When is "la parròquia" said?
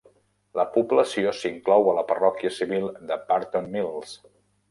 1.99-2.53